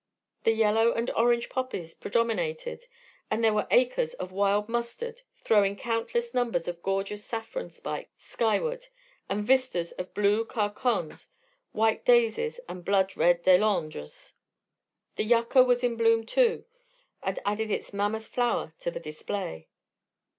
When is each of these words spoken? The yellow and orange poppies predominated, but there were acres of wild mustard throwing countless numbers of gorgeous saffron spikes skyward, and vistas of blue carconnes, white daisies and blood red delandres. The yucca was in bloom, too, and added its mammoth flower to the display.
The 0.45 0.53
yellow 0.53 0.93
and 0.93 1.11
orange 1.11 1.47
poppies 1.47 1.93
predominated, 1.93 2.87
but 3.29 3.41
there 3.43 3.53
were 3.53 3.67
acres 3.69 4.15
of 4.15 4.31
wild 4.31 4.67
mustard 4.67 5.21
throwing 5.35 5.75
countless 5.75 6.33
numbers 6.33 6.67
of 6.67 6.81
gorgeous 6.81 7.23
saffron 7.23 7.69
spikes 7.69 8.09
skyward, 8.17 8.87
and 9.29 9.45
vistas 9.45 9.91
of 9.91 10.15
blue 10.15 10.43
carconnes, 10.43 11.27
white 11.71 12.03
daisies 12.03 12.59
and 12.67 12.83
blood 12.83 13.15
red 13.15 13.43
delandres. 13.43 14.33
The 15.17 15.23
yucca 15.23 15.61
was 15.63 15.83
in 15.83 15.97
bloom, 15.97 16.25
too, 16.25 16.65
and 17.21 17.37
added 17.45 17.69
its 17.69 17.93
mammoth 17.93 18.25
flower 18.25 18.73
to 18.79 18.89
the 18.89 18.99
display. 18.99 19.69